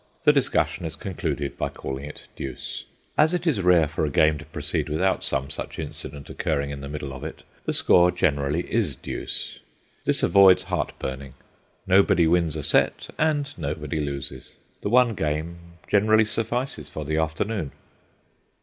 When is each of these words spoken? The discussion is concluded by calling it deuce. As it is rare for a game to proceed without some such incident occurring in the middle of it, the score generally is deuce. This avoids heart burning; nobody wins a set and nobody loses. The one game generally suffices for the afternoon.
The 0.23 0.33
discussion 0.33 0.83
is 0.87 0.95
concluded 0.95 1.59
by 1.59 1.69
calling 1.69 2.05
it 2.05 2.23
deuce. 2.35 2.85
As 3.19 3.35
it 3.35 3.45
is 3.45 3.61
rare 3.61 3.87
for 3.87 4.03
a 4.03 4.09
game 4.09 4.39
to 4.39 4.45
proceed 4.45 4.89
without 4.89 5.23
some 5.23 5.51
such 5.51 5.77
incident 5.77 6.27
occurring 6.27 6.71
in 6.71 6.81
the 6.81 6.89
middle 6.89 7.13
of 7.13 7.23
it, 7.23 7.43
the 7.65 7.71
score 7.73 8.09
generally 8.09 8.61
is 8.61 8.95
deuce. 8.95 9.59
This 10.05 10.23
avoids 10.23 10.63
heart 10.63 10.97
burning; 10.97 11.35
nobody 11.85 12.25
wins 12.25 12.55
a 12.55 12.63
set 12.63 13.09
and 13.19 13.55
nobody 13.59 13.97
loses. 14.01 14.55
The 14.81 14.89
one 14.89 15.13
game 15.13 15.59
generally 15.87 16.25
suffices 16.25 16.89
for 16.89 17.05
the 17.05 17.17
afternoon. 17.17 17.71